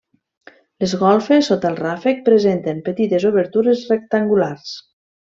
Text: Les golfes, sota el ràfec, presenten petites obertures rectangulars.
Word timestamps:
Les 0.83 0.95
golfes, 1.01 1.49
sota 1.51 1.69
el 1.71 1.77
ràfec, 1.81 2.23
presenten 2.29 2.81
petites 2.87 3.27
obertures 3.33 3.85
rectangulars. 3.95 4.73